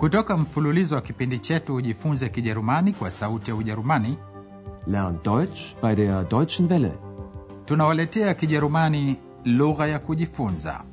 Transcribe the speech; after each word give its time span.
Kutoka 0.00 0.36
mfululizo 0.36 0.94
wa 0.94 1.00
kipindi 1.00 1.38
chetu 1.38 1.74
Ujifunze 1.74 2.28
Kijerumani 2.28 2.92
kwa 2.92 3.10
Sauti 3.10 3.50
ya 3.50 3.56
Ujerumani, 3.56 4.16
Lern 4.86 5.18
Deutsch 5.24 5.60
bei 5.82 5.94
der 5.96 6.24
Deutschen 6.28 6.68
Welle. 6.72 6.92
tunawaletea 7.64 8.34
Kijerumani 8.34 9.16
lugha 9.44 9.86
ya 9.86 9.98
kujifunza. 9.98 10.84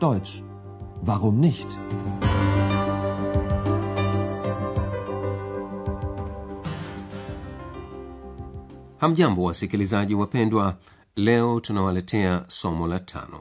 Deutsch. 0.00 0.42
Warum 1.06 1.38
nicht? 1.40 1.66
Hamjambo 8.98 9.42
wasikilizaji 9.42 10.14
wapendwa, 10.14 10.76
leo 11.16 11.60
tunawaletea 11.60 12.44
somo 12.48 12.86
la 12.86 12.98
tano. 13.00 13.40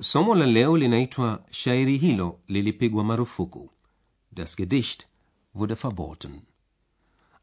Somo 0.00 0.34
la 0.34 0.46
leo 0.46 0.76
linaitwa 0.76 1.42
shairi 1.50 1.96
hilo 1.96 2.38
lilipigwa 2.48 3.04
marufuku. 3.04 3.70
Das 4.34 4.56
Gedicht 4.56 5.06
wurde 5.54 5.76
verboten. 5.76 6.42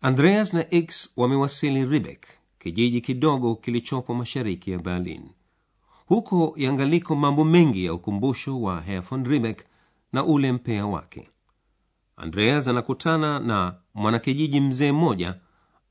Andreas 0.02 0.54
na 0.54 0.64
X 0.74 1.10
wamewasili 1.16 1.86
Ribek, 1.86 2.28
kijiji 2.60 3.02
kidogo 3.02 3.56
kilichopo 3.56 4.14
mashariki 4.14 4.72
ya 4.72 4.78
Berlin. 4.80 5.30
Huko 6.06 6.54
yangaliko 6.58 7.16
mambo 7.16 7.46
mengi 7.46 7.86
ya 7.86 7.94
ukumbusho 7.94 8.62
wa 8.62 8.82
Herr 8.82 9.02
von 9.02 9.26
Ribek 9.26 9.66
na 10.14 10.26
ule 10.26 10.52
mpea 10.52 10.86
wake. 10.86 11.30
Andreas 12.16 12.68
anakutana 12.68 13.40
na 13.40 13.76
mwanakijiji 13.94 14.60
mzee 14.60 14.92
mmoja 14.92 15.36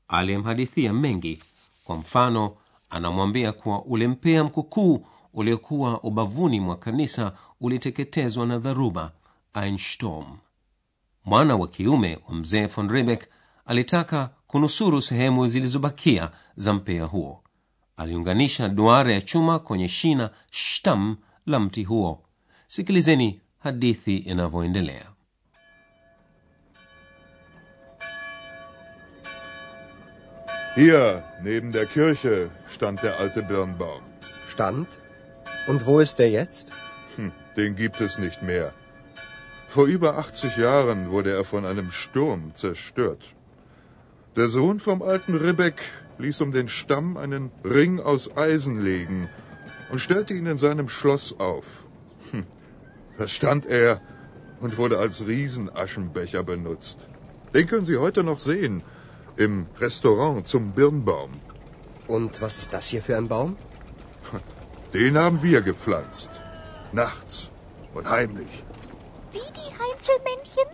aliyemhadithia 0.07 0.93
mengi. 0.93 1.39
Kwa 1.83 1.95
mfano, 1.97 2.55
anamwambia 2.89 3.51
kuwa 3.51 3.83
ule 3.85 4.07
mpea 4.07 4.43
mkukuu 4.43 5.05
uliokuwa 5.33 6.01
ubavuni 6.03 6.59
mwa 6.59 6.75
kanisa 6.75 7.33
uliteketezwa 7.61 8.45
na 8.45 8.59
dharuba, 8.59 9.11
ein 9.53 9.77
Sturm. 9.77 10.37
Mwana 11.25 11.55
wa 11.55 11.67
kiume 11.67 12.19
wa 12.27 12.35
mzee 12.35 12.65
von 12.65 12.89
Ribek 12.89 13.27
alitaka 13.65 14.29
kunusuru 14.47 15.01
sehemu 15.01 15.47
zilizobakia 15.47 16.31
za 16.55 16.73
mpea 16.73 17.03
huo. 17.03 17.43
Aliunganisha 17.97 18.69
duara 18.69 19.13
ya 19.13 19.21
chuma 19.21 19.59
kwenye 19.59 19.87
shina 19.87 20.29
shtam 20.51 21.17
la 21.45 21.59
mti 21.59 21.83
huo. 21.83 22.23
Sikilizeni 22.67 23.41
hadithi 23.59 24.17
inavyoendelea. 24.17 25.05
Hier, 30.75 31.23
neben 31.43 31.71
der 31.73 31.85
Kirche, 31.85 32.49
stand 32.69 33.03
der 33.03 33.19
alte 33.19 33.43
Birnbaum. 33.43 34.01
Stand? 34.47 34.87
Und 35.67 35.85
wo 35.85 35.99
ist 35.99 36.17
der 36.19 36.29
jetzt? 36.29 36.71
Hm, 37.17 37.31
den 37.57 37.75
gibt 37.75 37.99
es 38.01 38.17
nicht 38.17 38.41
mehr. 38.41 38.73
Vor 39.71 39.85
über 39.85 40.17
80 40.17 40.57
Jahren 40.57 41.11
wurde 41.11 41.31
er 41.31 41.45
von 41.45 41.65
einem 41.65 41.91
Sturm 41.91 42.53
zerstört. 42.53 43.23
Der 44.35 44.49
Sohn 44.49 44.81
vom 44.81 45.01
alten 45.01 45.33
Ribbeck 45.33 45.81
ließ 46.17 46.41
um 46.41 46.51
den 46.51 46.67
Stamm 46.67 47.15
einen 47.15 47.51
Ring 47.63 48.01
aus 48.01 48.35
Eisen 48.35 48.83
legen 48.83 49.29
und 49.89 49.99
stellte 49.99 50.33
ihn 50.33 50.45
in 50.45 50.57
seinem 50.57 50.89
Schloss 50.89 51.39
auf. 51.39 51.85
Hm, 52.31 52.43
da 53.17 53.29
stand 53.29 53.65
er 53.65 54.01
und 54.59 54.77
wurde 54.77 54.97
als 54.97 55.25
Riesenaschenbecher 55.25 56.43
benutzt. 56.43 57.07
Den 57.53 57.65
können 57.65 57.85
Sie 57.85 57.95
heute 57.95 58.23
noch 58.25 58.39
sehen 58.39 58.83
im 59.37 59.67
Restaurant 59.79 60.49
zum 60.49 60.73
Birnbaum. 60.73 61.31
Und 62.09 62.41
was 62.41 62.57
ist 62.57 62.73
das 62.73 62.87
hier 62.87 63.01
für 63.01 63.15
ein 63.15 63.29
Baum? 63.29 63.55
Den 64.93 65.17
haben 65.17 65.41
wir 65.41 65.61
gepflanzt. 65.61 66.29
Nachts 66.91 67.49
und 67.93 68.09
heimlich. 68.09 68.65
Wie 69.33 69.47
die 69.59 69.69
Heinzelmännchen? 69.79 70.67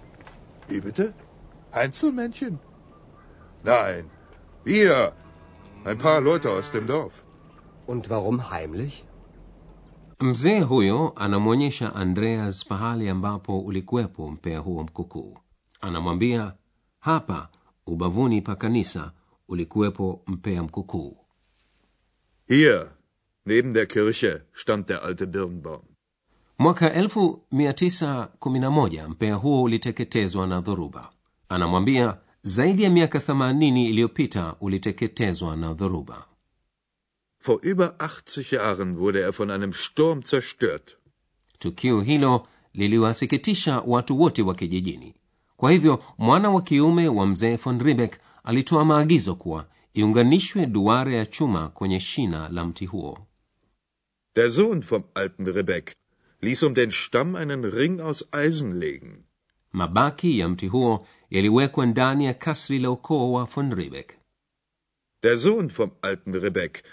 Wie 0.67 0.81
bitte? 0.81 1.13
Einzelmännchen? 1.71 2.59
Nein, 3.63 4.09
wir. 4.63 5.13
Ein 5.85 5.97
paar 5.97 6.21
Leute 6.21 6.49
aus 6.49 6.71
dem 6.71 6.87
Dorf. 6.87 7.23
Und 7.85 8.09
warum 8.09 8.49
heimlich? 8.49 9.03
Mzee 10.19 10.61
huyo 10.61 11.13
anamwonyesha 11.15 11.95
Andreas 11.95 12.65
pahali 12.65 13.09
ambapo 13.09 13.59
ulikuwepo 13.59 14.29
mpea 14.31 14.59
huo 14.59 14.83
mkukuu. 14.83 15.37
Anamwambia 15.81 16.53
hapa 16.99 17.49
ubavuni 17.85 18.41
pa 18.41 18.55
kanisa 18.55 19.11
ulikuwepo 19.47 20.23
mpea 20.27 20.63
mkukuu. 20.63 21.17
Hier, 22.47 22.91
neben 23.45 23.73
der 23.73 23.85
Kirche, 23.87 24.41
stand 24.53 24.87
der 24.87 25.03
alte 25.03 25.27
Birnbaum. 25.27 25.81
Mwaka 26.59 26.89
1911 26.89 29.07
mpea 29.09 29.35
huo 29.35 29.63
uliteketezwa 29.63 30.47
na 30.47 30.61
dhoruba. 30.61 31.09
Anamwambia 31.49 32.17
zaidi 32.43 32.83
ya 32.83 32.89
miaka 32.89 33.19
80 33.19 33.89
iliyopita 33.89 34.55
uliteketezwa 34.61 35.55
na 35.57 35.73
dhoruba. 35.73 36.27
Vor 37.45 37.59
über 37.65 37.93
80 37.99 38.55
Jahren 38.55 38.97
wurde 38.97 39.19
er 39.21 39.31
von 39.31 39.49
einem 39.51 39.73
Sturm 39.73 40.21
zerstört. 40.23 40.97
Tukio 41.59 42.01
hilo 42.01 42.47
liliwasikitisha 42.73 43.79
watu 43.87 44.19
wote 44.19 44.41
wa 44.41 44.55
kijijini. 44.55 45.13
Kwa 45.57 45.71
hivyo 45.71 46.03
mwana 46.17 46.49
wa 46.49 46.61
kiume 46.61 47.07
wa 47.07 47.27
mzee 47.27 47.55
von 47.55 47.79
Ribek 47.79 48.19
alitoa 48.43 48.85
maagizo 48.85 49.35
kuwa 49.35 49.65
iunganishwe 49.97 50.65
duara 50.65 51.13
ya 51.13 51.25
chuma 51.25 51.69
kwenye 51.69 51.99
shina 51.99 52.49
la 52.49 52.65
mti 52.65 52.85
huo. 52.85 53.19
Der 54.35 54.51
Sohn 54.51 54.81
vom 54.81 55.03
alten 55.13 55.45
Ribbeck 55.45 55.93
ließ 56.47 56.63
um 56.63 56.73
den 56.81 56.91
Stamm 56.91 57.35
einen 57.35 57.63
Ring 57.65 57.99
aus 57.99 58.19
Eisen 58.31 58.71
legen. 58.83 59.13
Mabaki 59.71 60.39
ya 60.39 60.49
mti 60.49 60.67
huo 60.67 61.07
yaliwekwa 61.29 61.85
ndani 61.85 62.25
ya 62.25 62.33
kasri 62.33 62.79
la 62.79 62.89
ukoo 62.91 63.33
wa 63.33 63.45
von 63.45 63.73
Ribek. 63.73 64.17
Der 65.23 65.37
Sohn 65.37 65.69
vom 65.69 65.91
alten 66.01 66.33
Ribbeck 66.35 66.83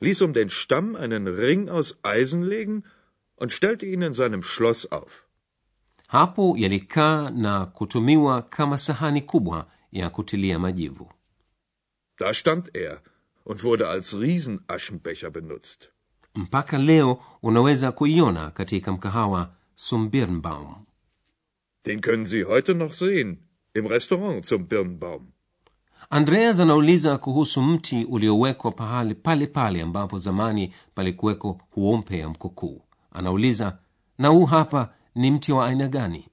ließ 0.00 0.22
um 0.22 0.32
den 0.32 0.50
Stamm 0.50 0.96
einen 0.96 1.26
Ring 1.28 1.68
aus 1.68 1.88
Eisen 2.02 2.42
legen 2.42 2.84
und 3.36 3.52
stellte 3.52 3.86
ihn 3.86 4.02
in 4.02 4.14
seinem 4.14 4.42
Schloss 4.42 4.92
auf. 4.92 5.26
Hapo 6.08 6.54
yalikaa 6.56 7.30
na 7.30 7.66
kutumiwa 7.66 8.42
kama 8.42 8.78
sahani 8.78 9.22
kubwa 9.22 9.66
ya 9.90 10.10
kutilia 10.10 10.58
majivu. 10.58 11.10
Da 12.18 12.34
stand 12.34 12.74
er 12.74 13.02
und 13.44 13.62
wurde 13.64 13.88
als 13.88 14.14
Riesenaschenbecher 14.14 15.30
benutzt. 15.30 15.92
Mpaka 16.34 16.78
leo 16.78 17.18
unaweza 17.42 17.92
kuiona 17.92 18.50
katika 18.50 18.92
mkahawa 18.92 19.50
Sumbirnbaum. 19.74 20.74
Den 21.84 22.00
können 22.00 22.26
Sie 22.26 22.42
heute 22.44 22.74
noch 22.74 22.92
sehen 22.94 23.36
im 23.74 23.86
Restaurant 23.86 24.44
zum 24.46 24.66
Birnbaum. 24.68 25.26
Andreas 26.10 26.60
anauliza 26.60 27.18
kuhusu 27.18 27.62
mti 27.62 28.04
uliowekwa 28.04 28.72
pahali 28.72 29.14
pale 29.14 29.46
pale 29.46 29.82
ambapo 29.82 30.18
zamani 30.18 30.74
palikuweko 30.94 31.60
huo 31.70 31.96
mpea 31.96 32.28
mkukuu. 32.28 32.82
Anauliza, 33.12 33.78
na 34.18 34.28
huu 34.28 34.44
hapa 34.44 34.94
ni 35.14 35.30
mti 35.30 35.52
wa 35.52 35.66
aina 35.66 35.88
gani? 35.88 36.28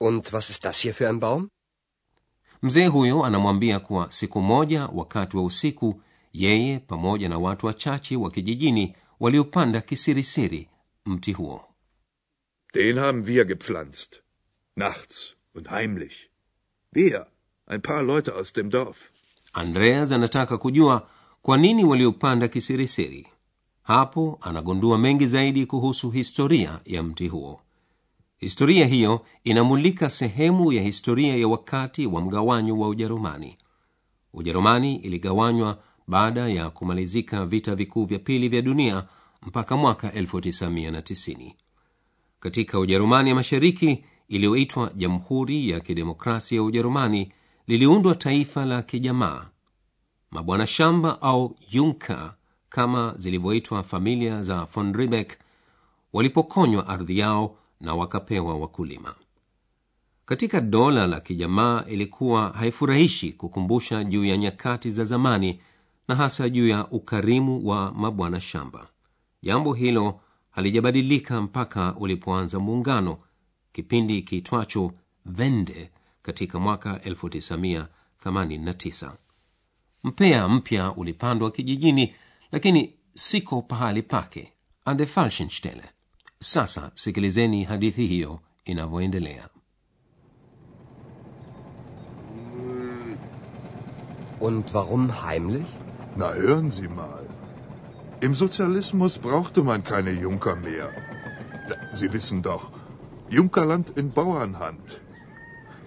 Und 0.00 0.32
was 0.32 0.50
ist 0.50 0.64
das 0.64 0.82
hier 0.82 0.94
für 0.94 1.08
ein 1.08 1.20
Baum? 1.20 1.48
Mzee 2.62 2.86
huyo 2.86 3.24
anamwambia 3.24 3.78
kuwa 3.80 4.12
siku 4.12 4.40
moja 4.42 4.86
wakati 4.86 5.36
wa 5.36 5.42
usiku, 5.42 6.02
yeye 6.32 6.78
pamoja 6.78 7.28
na 7.28 7.38
watu 7.38 7.66
wachache 7.66 8.16
wa 8.16 8.30
kijijini 8.30 8.96
waliopanda 9.20 9.80
kisirisiri 9.80 10.68
mti 11.06 11.32
huo. 11.32 11.64
Den 12.74 12.98
haben 12.98 13.24
wir 13.26 13.44
gepflanzt. 13.44 14.20
Nachts 14.76 15.34
und 15.54 15.68
heimlich. 15.70 16.30
Wir, 16.92 17.26
ein 17.66 17.80
paar 17.80 18.02
Leute 18.02 18.34
aus 18.34 18.52
dem 18.52 18.70
Dorf. 18.70 19.10
Andreas 19.52 20.12
anataka 20.12 20.58
kujua 20.58 21.08
kwa 21.42 21.56
nini 21.58 21.84
waliopanda 21.84 22.48
kisirisiri. 22.48 23.26
Hapo 23.82 24.38
anagundua 24.40 24.98
mengi 24.98 25.26
zaidi 25.26 25.66
kuhusu 25.66 26.10
historia 26.10 26.80
ya 26.84 27.02
mti 27.02 27.28
huo. 27.28 27.60
Historia 28.38 28.86
hiyo 28.86 29.26
inamulika 29.44 30.10
sehemu 30.10 30.72
ya 30.72 30.82
historia 30.82 31.36
ya 31.36 31.48
wakati 31.48 32.06
wa 32.06 32.20
mgawanyo 32.20 32.78
wa 32.78 32.88
Ujerumani. 32.88 33.58
Ujerumani 34.32 34.96
iligawanywa 34.96 35.82
baada 36.10 36.48
ya 36.48 36.70
kumalizika 36.70 37.46
vita 37.46 37.74
vikuu 37.74 38.04
vya 38.04 38.18
pili 38.18 38.48
vya 38.48 38.62
dunia 38.62 39.04
mpaka 39.42 39.76
mwaka 39.76 40.08
1990. 40.08 41.52
Katika 42.40 42.78
Ujerumani 42.78 43.28
ya 43.28 43.34
Mashariki 43.34 44.04
iliyoitwa 44.28 44.90
Jamhuri 44.96 45.70
ya 45.70 45.80
Kidemokrasia 45.80 46.56
ya 46.56 46.62
Ujerumani 46.62 47.32
liliundwa 47.66 48.14
taifa 48.14 48.64
la 48.64 48.82
kijamaa. 48.82 49.46
Mabwana 50.30 50.66
shamba 50.66 51.22
au 51.22 51.56
yunka 51.70 52.34
kama 52.68 53.14
zilivyoitwa 53.16 53.82
familia 53.82 54.42
za 54.42 54.64
von 54.64 54.94
Ribbeck 54.94 55.38
walipokonywa 56.12 56.88
ardhi 56.88 57.18
yao 57.18 57.56
na 57.80 57.94
wakapewa 57.94 58.54
wakulima. 58.54 59.14
Katika 60.24 60.60
dola 60.60 61.06
la 61.06 61.20
kijamaa 61.20 61.84
ilikuwa 61.84 62.48
haifurahishi 62.48 63.32
kukumbusha 63.32 64.04
juu 64.04 64.24
ya 64.24 64.36
nyakati 64.36 64.90
za 64.90 65.04
zamani 65.04 65.60
na 66.10 66.16
hasa 66.16 66.48
juu 66.48 66.68
ya 66.68 66.86
ukarimu 66.88 67.68
wa 67.68 67.92
mabwana 67.92 68.40
shamba. 68.40 68.88
Jambo 69.42 69.74
hilo 69.74 70.20
halijabadilika 70.50 71.40
mpaka 71.40 71.94
ulipoanza 71.96 72.60
muungano, 72.60 73.18
kipindi 73.72 74.22
kiitwacho 74.22 74.92
Vende 75.26 75.90
katika 76.22 76.58
mwaka 76.58 76.92
1989 76.96 79.12
mpea 80.04 80.48
mpya 80.48 80.92
ulipandwa 80.92 81.50
kijijini 81.50 82.14
lakini 82.52 82.94
siko 83.14 83.62
pahali 83.62 84.02
pake 84.02 84.52
an 84.84 84.96
der 84.96 85.08
sasa 86.40 86.90
sikilizeni 86.94 87.64
hadithi 87.64 88.06
hiyo 88.06 88.40
inavyoendelea 88.64 89.48
Und 94.40 94.74
warum 94.74 95.12
heimlich? 95.12 95.79
Na 96.16 96.32
hören 96.34 96.70
Sie 96.70 96.88
mal. 96.88 97.26
Im 98.20 98.34
Sozialismus 98.34 99.18
brauchte 99.18 99.62
man 99.62 99.84
keine 99.84 100.10
Junker 100.10 100.56
mehr. 100.56 100.90
Sie 101.92 102.12
wissen 102.12 102.42
doch, 102.42 102.70
Junkerland 103.28 103.90
in 103.96 104.12
Bauernhand. 104.12 105.00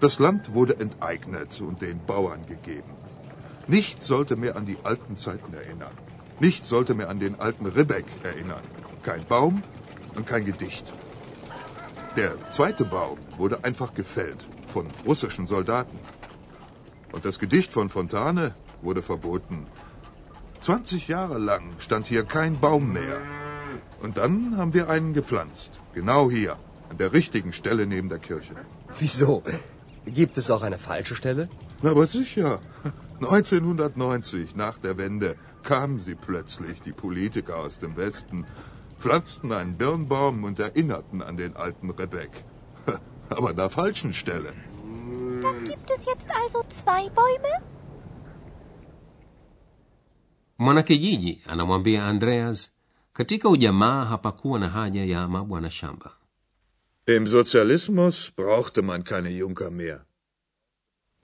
Das 0.00 0.18
Land 0.18 0.54
wurde 0.54 0.80
enteignet 0.80 1.60
und 1.60 1.82
den 1.82 2.04
Bauern 2.04 2.46
gegeben. 2.46 2.90
Nichts 3.66 4.06
sollte 4.06 4.36
mehr 4.36 4.56
an 4.56 4.66
die 4.66 4.78
alten 4.82 5.16
Zeiten 5.16 5.54
erinnern. 5.54 5.96
Nichts 6.40 6.68
sollte 6.68 6.94
mehr 6.94 7.08
an 7.08 7.20
den 7.20 7.38
alten 7.38 7.66
Ribbeck 7.66 8.06
erinnern. 8.22 8.62
Kein 9.02 9.24
Baum 9.24 9.62
und 10.16 10.26
kein 10.26 10.44
Gedicht. 10.44 10.84
Der 12.16 12.32
zweite 12.50 12.84
Baum 12.84 13.18
wurde 13.36 13.64
einfach 13.64 13.94
gefällt 13.94 14.44
von 14.68 14.86
russischen 15.06 15.46
Soldaten. 15.46 15.98
Und 17.12 17.24
das 17.24 17.38
Gedicht 17.38 17.72
von 17.72 17.88
Fontane 17.88 18.54
wurde 18.82 19.02
verboten. 19.02 19.66
20 20.64 21.08
Jahre 21.08 21.36
lang 21.36 21.62
stand 21.78 22.06
hier 22.06 22.24
kein 22.24 22.58
Baum 22.58 22.90
mehr. 22.90 23.20
Und 24.00 24.16
dann 24.16 24.56
haben 24.56 24.72
wir 24.72 24.88
einen 24.88 25.12
gepflanzt. 25.12 25.78
Genau 25.92 26.30
hier, 26.30 26.56
an 26.88 26.96
der 26.96 27.12
richtigen 27.12 27.52
Stelle 27.52 27.86
neben 27.86 28.08
der 28.08 28.18
Kirche. 28.18 28.54
Wieso? 28.98 29.42
Gibt 30.06 30.38
es 30.38 30.50
auch 30.50 30.62
eine 30.62 30.78
falsche 30.78 31.16
Stelle? 31.16 31.50
Na, 31.82 31.90
aber 31.90 32.06
sicher. 32.06 32.60
1990, 33.20 34.56
nach 34.56 34.78
der 34.78 34.96
Wende, 34.96 35.36
kamen 35.64 35.98
sie 36.00 36.14
plötzlich, 36.14 36.80
die 36.80 36.92
Politiker 36.92 37.58
aus 37.58 37.78
dem 37.78 37.98
Westen, 37.98 38.46
pflanzten 38.98 39.52
einen 39.52 39.76
Birnbaum 39.76 40.44
und 40.44 40.58
erinnerten 40.60 41.20
an 41.20 41.36
den 41.36 41.56
alten 41.56 41.90
Rebek. 41.90 42.42
Aber 43.28 43.50
an 43.50 43.56
der 43.56 43.68
falschen 43.68 44.14
Stelle. 44.14 44.54
Dann 45.42 45.64
gibt 45.64 45.90
es 45.90 46.06
jetzt 46.06 46.30
also 46.42 46.64
zwei 46.68 47.10
Bäume? 47.10 47.73
Mwanakijiji 50.68 51.42
anamwambia 51.46 52.06
andreas 52.06 52.70
katika 53.12 53.48
ujamaa 53.48 54.04
hapakuwa 54.04 54.58
na 54.58 54.68
haja 54.68 55.04
ya 55.04 55.28
mabwana 55.28 55.70
shamba 55.70 56.10
Im 57.06 57.26
Sozialismus 57.28 58.32
brauchte 58.36 58.82
man 58.82 59.02
keine 59.02 59.34
Junker 59.38 59.70
mehr. 59.70 60.00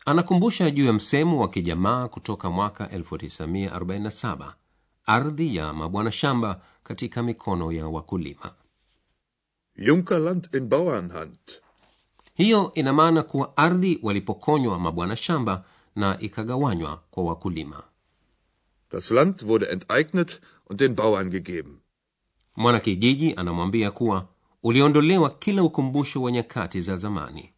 anakumbusha 0.07 0.71
juu 0.71 0.85
ya 0.87 0.93
msemo 0.93 1.41
wa 1.41 1.49
kijamaa 1.49 2.09
kutoka 2.09 2.51
mwaka 2.51 2.85
1947 2.87 4.53
ardhi 5.07 5.57
ya 5.57 5.73
mabwana 5.73 6.13
shamba 6.13 6.61
katika 6.85 7.23
mikono 7.23 7.73
ya 7.73 7.89
wakulima 7.89 8.53
Junkerland 9.77 10.49
in 10.53 10.69
Bauernhand. 10.69 11.39
hiyo 12.35 12.73
ina 12.75 12.93
maana 12.93 13.23
kuwa 13.23 13.57
ardhi 13.57 13.99
walipokonywa 14.03 14.79
mabwana 14.79 15.17
shamba 15.17 15.65
na 15.97 16.19
ikagawanywa 16.21 17.03
kwa 17.11 17.25
wakulima 17.25 17.83
Das 18.91 19.11
Land 19.11 19.47
wurde 19.47 19.69
enteignet 19.71 20.41
und 20.69 20.81
den 20.81 20.95
Bauern 20.95 21.31
gegeben. 21.31 21.81
mwanakijiji 22.57 23.35
anamwambia 23.35 23.91
kuwa 23.91 24.29
uliondolewa 24.63 25.31
kila 25.31 25.63
ukumbusho 25.63 26.23
wa 26.23 26.33
nyakati 26.33 26.81
za 26.81 26.97
zamani 26.97 27.53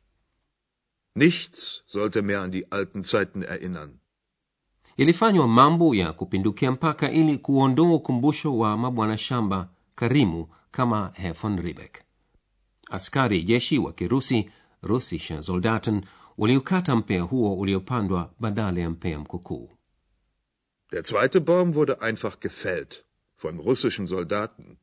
Nichts 1.14 1.82
sollte 1.86 2.22
mehr 2.22 2.40
an 2.42 2.50
die 2.50 2.66
alten 2.70 3.02
Zeiten 3.02 3.42
erinnern. 3.42 3.98
ilifanywa 4.96 5.48
mambo 5.48 5.94
ya 5.94 6.12
kupindukia 6.12 6.70
mpaka 6.72 7.10
ili 7.10 7.38
kuondoa 7.38 7.94
ukumbusho 7.94 8.58
wa 8.58 8.76
mabwana 8.78 9.18
shamba 9.18 9.68
karimu 9.94 10.48
kama 10.70 11.12
herr 11.14 11.32
von 11.34 11.58
ribeck 11.62 12.02
askari 12.90 13.42
jeshi 13.42 13.78
wa 13.78 13.92
kirusi 13.92 14.50
russische 14.82 15.42
soldaten 15.42 16.04
waliokata 16.38 16.96
mpea 16.96 17.22
huo 17.22 17.54
uliopandwa 17.56 18.32
badala 18.40 18.80
ya 18.80 18.90
mpea 18.90 19.18
mkukuu 19.18 19.70
Der 20.92 21.04
zweite 21.04 21.40
Baum 21.40 21.74
wurde 21.74 22.02
einfach 22.02 22.40
gefällt 22.40 23.04
von 23.36 23.58
russischen 23.58 24.06
Soldaten. 24.06 24.76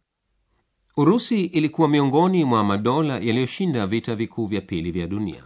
urusi 0.97 1.43
ilikuwa 1.45 1.87
miongoni 1.87 2.45
mwa 2.45 2.63
madola 2.63 3.13
yaliyoshinda 3.19 3.87
vita 3.87 4.15
vikuu 4.15 4.45
vya 4.47 4.61
pili 4.61 4.91
vya 4.91 5.07
dunia. 5.07 5.43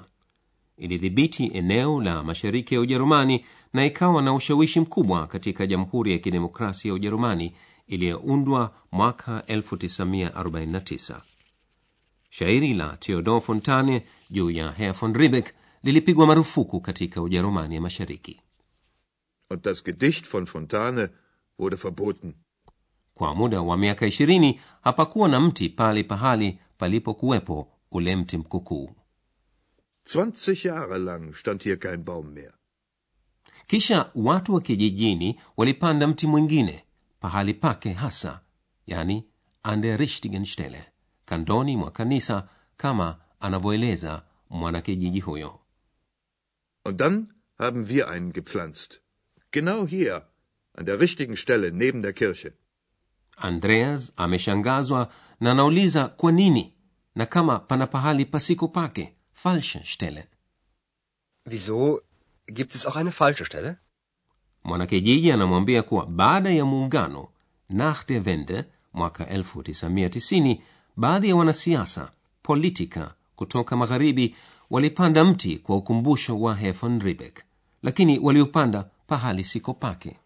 Ilidhibiti 0.78 1.52
eneo 1.54 2.02
la 2.02 2.24
mashariki 2.24 2.74
ya 2.76 2.82
ujerumani 2.82 3.46
na 3.74 3.86
ikawa 3.86 4.22
na 4.22 4.34
ushawishi 4.34 4.80
mkubwa 4.80 5.28
katika 5.28 5.68
jamhuri 5.68 6.12
ya 6.12 6.18
kidemokrasia 6.18 6.90
ya 6.90 6.96
ujerumani 6.96 7.54
iliyoundwa 7.88 8.76
mwaka 8.92 9.40
1949 9.48 11.22
shairi 12.30 12.74
la 12.74 12.98
theodor 12.98 13.42
fontane 13.42 14.04
juu 14.30 14.52
ya 14.52 14.72
herr 14.72 14.94
von 14.94 15.14
ribeck 15.16 15.54
lilipigwa 15.84 16.28
marufuku 16.28 16.82
katika 16.82 17.22
ujerumani 17.22 17.76
ya 17.76 17.82
mashariki 17.82 18.42
Und 19.54 19.66
das 19.66 19.84
Gedicht 19.84 20.26
von 20.26 20.48
Fontane 20.48 21.10
wurde 21.58 21.78
verboten. 21.78 22.34
kwa 23.14 23.36
muda 23.36 23.62
wa 23.62 23.78
miaka 23.78 24.06
ishirini 24.08 24.60
hapakuwa 24.82 25.30
na 25.30 25.40
mti 25.40 25.70
pale 25.70 26.04
pahali 26.04 26.60
palipokuwepo 26.78 27.72
ule 27.92 28.16
mti 28.16 28.38
mkukuu 28.38 28.96
20 30.06 30.68
Jahre 30.68 30.98
lang 31.00 31.34
stand 31.36 31.64
hier 31.64 31.80
kein 31.80 32.04
Baum 32.04 32.28
mehr. 32.34 32.54
kisha 33.68 34.12
watu 34.16 34.54
wa 34.54 34.62
kijijini 34.62 35.40
walipanda 35.58 36.08
mti 36.08 36.28
mwingine 36.28 36.86
pahali 37.20 37.54
pake 37.54 37.94
hasa 37.94 38.42
yani 38.88 39.26
an 39.64 39.82
der 39.82 40.00
richtigen 40.00 40.46
stelle 40.46 40.84
kandoni 41.26 41.78
mwa 41.78 41.92
kanisa 41.92 42.48
kama 42.78 43.18
anavyoeleza 43.40 44.24
mwanakijiji 44.50 45.20
huyo 45.20 45.60
Und 46.86 46.98
dann 47.00 47.28
haben 47.60 47.90
wir 47.90 48.08
einen 48.10 48.34
gepflanzt. 48.34 49.00
Genau 49.56 49.86
hier, 49.88 50.16
an 50.78 50.86
der 50.86 51.00
richtigen 51.00 51.38
Stelle 51.38 51.72
neben 51.72 52.02
der 52.02 52.14
Kirche. 52.14 52.54
andreas 53.38 54.14
ameshangazwa 54.16 55.10
na 55.40 55.52
anauliza 55.52 56.08
kwa 56.08 56.32
nini 56.32 56.74
na 57.16 57.26
kama 57.26 57.60
pana 57.60 57.88
pahali 57.88 58.26
pasiko 58.26 58.68
pake 58.68 59.14
falsche 59.34 59.82
stelle 59.86 60.28
Wieso? 61.46 62.02
Gibt 62.48 62.76
es 62.76 62.86
auch 62.88 62.96
eine 62.98 63.12
falsche 63.12 63.46
Stelle? 63.46 63.76
mwanakijiji 64.64 65.32
anamwambia 65.32 65.84
kuwa 65.84 66.06
baada 66.06 66.50
ya 66.52 66.66
muungano 66.66 67.28
nach 67.70 68.06
der 68.08 68.22
wende 68.26 68.64
mwaka 68.94 69.24
1990 69.24 70.58
baadhi 70.98 71.30
ya 71.30 71.36
wanasiasa 71.36 72.12
politika 72.44 73.14
kutoka 73.36 73.76
magharibi 73.76 74.36
walipanda 74.70 75.24
mti 75.26 75.60
kwa 75.60 75.76
ukumbusho 75.78 76.40
wa 76.40 76.56
herr 76.56 76.74
von 76.74 77.02
ribeck 77.02 77.44
lakini 77.84 78.20
waliopanda 78.20 78.90
pahali 79.08 79.44
siko 79.44 79.74
pake 79.74 80.18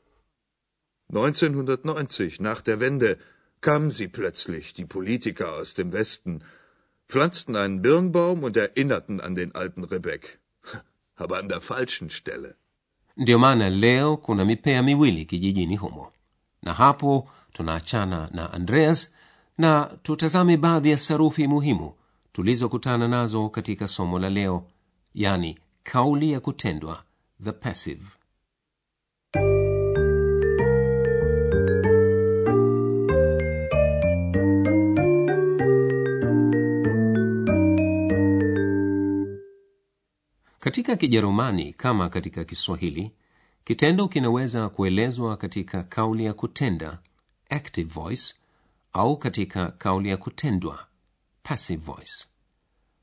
1990, 1.09 2.39
nach 2.39 2.61
der 2.61 2.79
Wende, 2.79 3.17
kamen 3.61 3.91
sie 3.91 4.07
plötzlich, 4.07 4.73
die 4.73 4.85
Politiker 4.85 5.53
aus 5.53 5.73
dem 5.73 5.93
Westen, 5.93 6.41
pflanzten 7.07 7.55
einen 7.55 7.81
Birnbaum 7.81 8.43
und 8.43 8.57
erinnerten 8.57 9.21
an 9.21 9.33
den 9.35 9.55
alten 9.55 9.83
Rebek. 9.85 10.39
Aber 11.15 11.37
an 11.39 11.47
der 11.49 11.61
falschen 11.61 12.09
Stelle. 12.09 12.55
ndiyo 13.17 13.39
maana 13.39 13.69
leo 13.69 14.17
kuna 14.17 14.45
mipea 14.45 14.83
miwili 14.83 15.25
kijijini 15.25 15.75
humo 15.77 16.11
na 16.61 16.73
hapo 16.73 17.29
tunaachana 17.53 18.29
na 18.33 18.53
andreas 18.53 19.13
na 19.57 19.85
tutazame 20.03 20.57
baadhi 20.57 20.91
ya 20.91 20.97
sarufi 20.97 21.47
muhimu 21.47 21.93
tulizokutana 22.33 23.07
nazo 23.07 23.49
katika 23.49 23.87
somo 23.87 24.19
la 24.19 24.29
leo 24.29 24.67
yani 25.13 25.59
kauli 25.83 26.31
ya 26.31 26.39
kutendwa 26.39 27.03
the 27.43 27.51
passive 27.51 28.03
katika 40.67 40.95
kijerumani 40.95 41.73
kama 41.73 42.09
katika 42.09 42.43
kiswahili 42.43 43.11
kitendo 43.63 44.07
kinaweza 44.07 44.69
kuelezwa 44.69 45.37
katika 45.37 45.83
kauli 45.83 46.25
ya 46.25 46.33
kutenda 46.33 46.99
active 47.49 47.89
voice 47.93 48.35
au 48.93 49.17
katika 49.17 49.71
kauli 49.71 50.09
ya 50.09 50.17
kutendwa 50.17 50.87
passive 51.43 51.83
voice. 51.85 52.27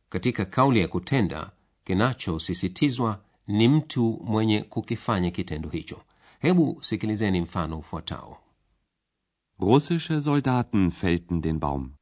Katika 0.09 0.45
kauli 0.45 0.81
ya 0.81 0.89
kutenda 0.89 1.51
kinachosisitizwa 1.85 3.21
ni 3.47 3.69
mtu 3.69 4.21
mwenye 4.25 4.63
kukifanya 4.63 5.31
kitendo 5.31 5.69
hicho. 5.69 6.01
Hebu 6.39 6.79
sikilizeni 6.81 7.41
mfano 7.41 7.79
ufuatao. 7.79 8.39
Russische 9.59 10.21
Soldaten 10.21 10.91
felten 10.91 11.41
den 11.41 11.59
Baum. 11.59 11.93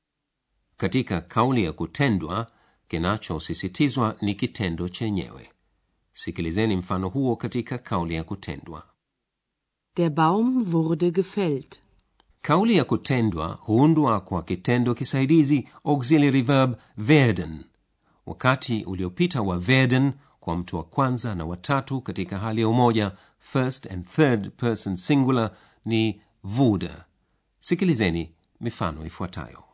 katika 0.77 1.21
kauli 1.21 1.65
ya 1.65 1.73
kutendwa 1.73 2.51
kinachosisitizwa 2.89 4.17
ni 4.21 4.35
kitendo 4.35 4.89
chenyewe 4.89 5.52
sikilizeni 6.13 6.77
mfano 6.77 7.09
huo 7.09 7.37
katika 7.37 7.79
kauli 7.79 8.15
ya 8.15 8.25
kutendwa 8.25 8.87
Der 9.97 10.11
Baum 10.11 10.73
wurde 10.75 11.11
gefällt. 11.11 11.83
kauli 12.43 12.77
ya 12.77 12.85
kutendwa 12.85 13.49
huundwa 13.49 14.21
kwa 14.21 14.43
kitendo 14.43 14.95
kisaidizi 14.95 15.69
auxiliary 15.85 16.43
verb 16.43 16.75
werden 16.97 17.65
wakati 18.27 18.85
uliopita 18.85 19.43
wa 19.43 19.59
werden 19.69 20.13
kwa 20.41 20.57
mtu 20.57 20.77
wa 20.77 20.85
kwanza 20.85 21.35
na 21.35 21.45
watatu 21.45 22.01
katika 22.01 22.39
hali 22.39 22.61
ya 22.61 22.69
umoja 22.69 23.13
first 23.39 23.91
and 23.93 24.07
third 24.07 24.51
person 24.51 24.97
singular 24.97 25.51
ni 25.85 26.21
wurde 26.45 26.91
sikilizeni 27.61 28.35
mifano 28.61 29.07
ifuatayo 29.07 29.65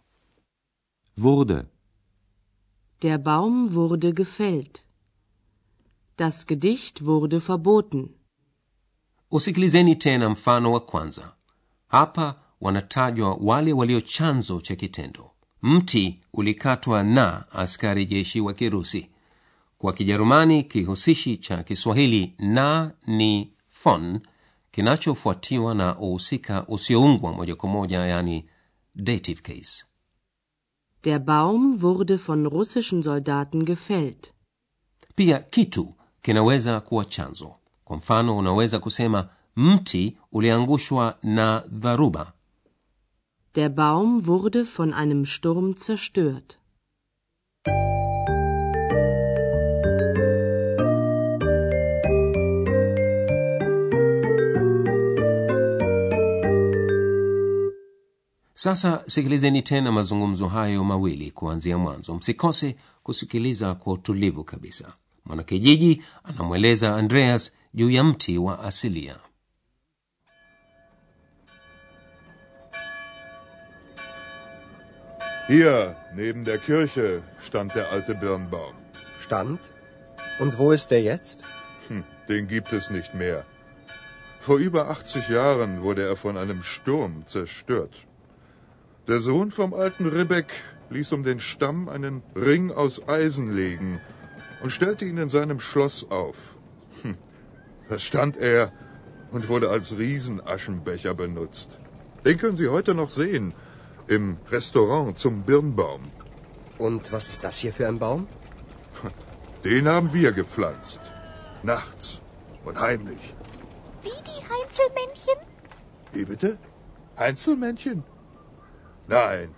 Wurde. 1.20 1.64
Der 3.00 3.18
Baum 3.18 3.68
wurde 3.76 4.12
gefällt. 4.12 4.82
Das 6.18 6.46
Gedicht 6.46 7.04
wurde 7.06 7.40
verboten. 7.40 8.08
usikilizeni 9.30 9.96
tena 9.96 10.28
mfano 10.30 10.72
wa 10.72 10.80
kwanza 10.80 11.32
hapa 11.88 12.40
wanatajwa 12.60 13.34
wale 13.40 13.72
walio 13.72 14.00
chanzo 14.00 14.60
cha 14.60 14.76
kitendo 14.76 15.30
mti 15.62 16.20
ulikatwa 16.32 17.04
na 17.04 17.52
askari 17.52 18.06
jeshi 18.06 18.40
wa 18.40 18.54
kirusi 18.54 19.10
kwa 19.78 19.92
kijerumani 19.92 20.62
kihusishi 20.62 21.36
cha 21.36 21.62
kiswahili 21.62 22.34
na 22.38 22.94
ni 23.06 23.52
von 23.84 24.20
kinachofuatiwa 24.70 25.74
na 25.74 25.98
uhusika 25.98 26.66
usioungwa 26.68 27.32
moja 27.32 27.56
kwa 27.56 27.68
moja 27.68 27.98
yani 28.06 28.48
dative 28.94 29.40
case 29.42 29.84
Der 31.04 31.18
Baum 31.18 31.82
wurde 31.82 32.16
von 32.16 32.46
russischen 32.46 33.02
Soldaten 33.02 33.64
gefällt. 33.64 34.32
pia 35.14 35.38
kitu 35.38 35.94
kinaweza 36.28 36.80
kuwa 36.80 37.04
chanzo. 37.04 37.52
Kwa 37.84 37.96
mfano 37.96 38.36
unaweza 38.38 38.78
kusema 38.78 39.28
mti 39.56 40.16
uliangushwa 40.32 41.18
na 41.22 41.62
dharuba. 41.68 42.32
Der 43.54 43.68
Baum 43.68 44.22
wurde 44.28 44.62
von 44.62 44.92
einem 44.94 45.24
Sturm 45.26 45.74
zerstört. 45.74 46.56
sasa 58.54 59.02
sikilizeni 59.06 59.62
tena 59.62 59.92
mazungumzo 59.92 60.48
hayo 60.48 60.84
mawili 60.84 61.30
kuanzia 61.30 61.78
mwanzo. 61.78 62.14
Msikose 62.14 62.76
kusikiliza 63.02 63.74
kwa 63.74 63.92
utulivu 63.92 64.44
kabisa 64.44 64.92
mwanakijiji 65.28 66.02
anamweleza 66.24 66.96
andreas 66.96 67.52
juu 67.74 67.90
ya 67.90 68.04
mti 68.04 68.38
wa 68.38 68.60
asilia 68.60 69.16
Hier, 75.46 75.96
neben 76.14 76.44
der 76.44 76.58
Kirche, 76.58 77.22
stand 77.40 77.74
der 77.74 77.90
alte 77.90 78.14
Birnbaum. 78.14 78.74
Stand? 79.18 79.60
Und 80.40 80.58
wo 80.58 80.72
ist 80.72 80.90
der 80.90 81.00
jetzt? 81.00 81.42
Hm, 81.88 82.04
den 82.28 82.48
gibt 82.48 82.74
es 82.74 82.90
nicht 82.90 83.14
mehr. 83.14 83.46
Vor 84.40 84.58
über 84.58 84.90
80 84.90 85.30
Jahren 85.30 85.82
wurde 85.82 86.02
er 86.02 86.16
von 86.16 86.36
einem 86.36 86.62
Sturm 86.62 87.24
zerstört. 87.24 87.94
Der 89.06 89.20
Sohn 89.20 89.50
vom 89.50 89.72
alten 89.72 90.06
Ribbeck 90.06 90.52
ließ 90.90 91.12
um 91.12 91.24
den 91.24 91.40
Stamm 91.40 91.88
einen 91.88 92.22
Ring 92.36 92.70
aus 92.70 93.08
Eisen 93.08 93.56
legen 93.56 94.00
und 94.60 94.70
stellte 94.70 95.04
ihn 95.04 95.18
in 95.18 95.28
seinem 95.28 95.60
Schloss 95.60 96.10
auf. 96.10 96.56
Hm, 97.02 97.16
da 97.88 97.98
stand 97.98 98.36
er 98.36 98.72
und 99.30 99.48
wurde 99.48 99.70
als 99.70 99.96
Riesenaschenbecher 99.96 101.14
benutzt. 101.14 101.78
Den 102.24 102.38
können 102.38 102.56
Sie 102.56 102.68
heute 102.68 102.94
noch 102.94 103.10
sehen 103.10 103.54
im 104.06 104.38
Restaurant 104.50 105.18
zum 105.18 105.42
Birnbaum. 105.42 106.02
Und 106.78 107.12
was 107.12 107.28
ist 107.28 107.44
das 107.44 107.58
hier 107.58 107.72
für 107.72 107.86
ein 107.86 107.98
Baum? 107.98 108.26
Den 109.64 109.88
haben 109.88 110.12
wir 110.12 110.32
gepflanzt. 110.32 111.00
Nachts 111.62 112.20
und 112.64 112.78
heimlich. 112.80 113.34
Wie 114.02 114.08
die 114.08 114.40
Heinzelmännchen? 114.52 115.34
Wie 116.12 116.24
bitte? 116.24 116.58
Einzelmännchen? 117.16 118.04
Nein, 119.08 119.54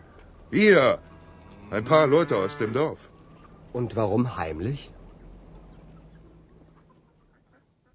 wir. 0.50 0.99
Ein 1.71 1.85
paar 1.85 2.07
Leute 2.07 2.37
aus 2.37 2.57
dem 2.59 2.73
Dorf. 2.73 3.10
Und 3.73 3.97
warum 3.97 4.37
heimlich? 4.37 4.91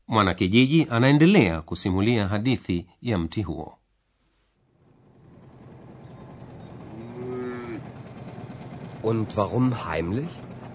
mwanakijiji 0.07 0.87
anaendelea 0.89 1.61
kusimulia 1.61 2.27
hadithi 2.27 2.87
ya 3.01 3.17
mti 3.17 3.41
huo 3.43 3.77
Und 9.03 9.37
warum 9.37 9.85
heimlich? 9.85 10.29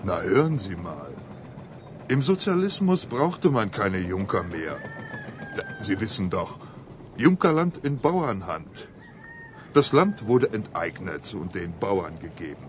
Na 0.04 0.20
hören 0.20 0.58
Sie 0.58 0.76
mal. 0.76 1.10
Im 2.08 2.22
Sozialismus 2.22 3.06
brauchte 3.06 3.50
man 3.50 3.70
keine 3.70 3.98
Junker 3.98 4.42
mehr. 4.44 4.76
Sie 5.80 6.00
wissen 6.00 6.30
doch, 6.30 6.58
Junkerland 7.16 7.76
in 7.84 7.98
Bauernhand. 7.98 8.88
Das 9.72 9.92
Land 9.92 10.26
wurde 10.26 10.52
enteignet 10.52 11.34
und 11.34 11.54
den 11.54 11.72
Bauern 11.80 12.18
gegeben. 12.20 12.66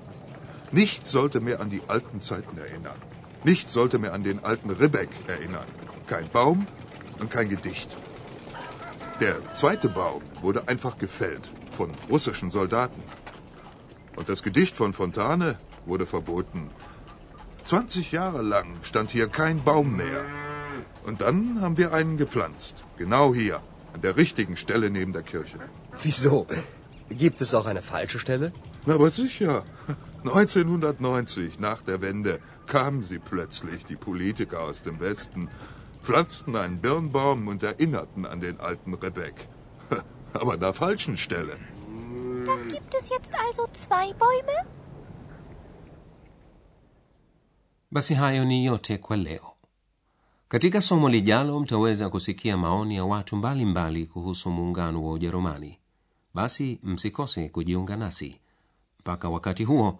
Nichts 0.71 1.11
sollte 1.11 1.41
mehr 1.41 1.59
an 1.59 1.69
die 1.69 1.81
alten 1.87 2.21
Zeiten 2.21 2.57
erinnern. 2.57 2.95
Nichts 3.43 3.73
sollte 3.73 3.99
mehr 3.99 4.13
an 4.13 4.23
den 4.23 4.43
alten 4.43 4.69
Ribbeck 4.69 5.09
erinnern. 5.27 5.65
Kein 6.07 6.29
Baum 6.29 6.65
und 7.19 7.29
kein 7.29 7.49
Gedicht. 7.49 7.89
Der 9.19 9.35
zweite 9.53 9.89
Baum 9.89 10.21
wurde 10.41 10.67
einfach 10.67 10.97
gefällt 10.97 11.49
von 11.71 11.91
russischen 12.09 12.51
Soldaten. 12.51 13.03
Und 14.15 14.29
das 14.29 14.43
Gedicht 14.43 14.75
von 14.75 14.93
Fontane 14.93 15.57
wurde 15.85 16.05
verboten. 16.05 16.69
20 17.65 18.11
Jahre 18.11 18.41
lang 18.41 18.67
stand 18.83 19.11
hier 19.11 19.27
kein 19.27 19.63
Baum 19.63 19.95
mehr. 19.97 20.23
Und 21.03 21.21
dann 21.21 21.61
haben 21.61 21.77
wir 21.77 21.93
einen 21.93 22.17
gepflanzt. 22.17 22.83
Genau 22.97 23.33
hier, 23.33 23.61
an 23.93 24.01
der 24.01 24.15
richtigen 24.15 24.55
Stelle 24.55 24.89
neben 24.89 25.11
der 25.11 25.23
Kirche. 25.23 25.59
Wieso? 26.01 26.47
Gibt 27.09 27.41
es 27.41 27.53
auch 27.53 27.65
eine 27.65 27.81
falsche 27.81 28.19
Stelle? 28.19 28.53
Na, 28.85 28.95
aber 28.95 29.11
sicher. 29.11 29.65
1990, 30.23 31.59
nach 31.59 31.81
der 31.81 32.01
Wende, 32.01 32.39
kamen 32.67 33.03
sie 33.03 33.19
plötzlich, 33.19 33.85
die 33.85 33.95
Politiker 33.95 34.59
aus 34.61 34.81
dem 34.83 34.99
Westen, 34.99 35.49
pflanzten 36.03 36.55
einen 36.55 36.79
Birnbaum 36.81 37.47
und 37.47 37.63
erinnerten 37.63 38.25
an 38.25 38.39
den 38.39 38.59
alten 38.59 38.93
Rebek. 38.93 39.47
Aber 40.33 40.53
an 40.53 40.59
der 40.59 40.73
falschen 40.73 41.17
Stelle. 41.17 41.57
Dann 42.45 42.67
gibt 42.67 42.93
es 42.93 43.09
jetzt 43.09 43.33
also 43.47 43.67
zwei 43.73 44.13
Bäume? 44.13 44.65
basi 47.93 48.13
hayo 48.13 48.45
ni 48.45 48.65
yote 48.65 48.97
kwa 48.97 49.17
leo 49.17 49.51
katika 50.47 50.81
somo 50.81 51.09
lijalo 51.09 51.59
mtaweza 51.59 52.09
kusikia 52.09 52.57
maoni 52.57 52.95
ya 52.95 53.05
watu 53.05 53.35
mbalimbali 53.35 53.71
mbali 53.71 54.05
kuhusu 54.05 54.51
muungano 54.51 55.05
wa 55.05 55.13
ujerumani 55.13 55.79
basi 56.33 56.79
msikose 56.83 57.49
kujiunga 57.49 57.95
nasi 57.95 58.39
mpaka 58.99 59.29
wakati 59.29 59.63
huo 59.63 59.99